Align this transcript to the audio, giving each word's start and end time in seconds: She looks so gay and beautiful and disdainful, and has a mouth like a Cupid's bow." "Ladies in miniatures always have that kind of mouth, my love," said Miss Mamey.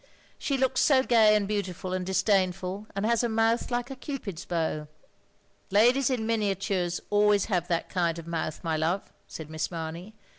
She 0.39 0.57
looks 0.57 0.81
so 0.81 1.03
gay 1.03 1.35
and 1.35 1.47
beautiful 1.47 1.93
and 1.93 2.03
disdainful, 2.03 2.87
and 2.95 3.05
has 3.05 3.23
a 3.23 3.29
mouth 3.29 3.69
like 3.69 3.91
a 3.91 3.95
Cupid's 3.95 4.45
bow." 4.45 4.87
"Ladies 5.69 6.09
in 6.09 6.25
miniatures 6.25 7.01
always 7.11 7.45
have 7.53 7.67
that 7.67 7.87
kind 7.87 8.17
of 8.17 8.25
mouth, 8.25 8.63
my 8.63 8.75
love," 8.75 9.13
said 9.27 9.47
Miss 9.47 9.69
Mamey. 9.69 10.15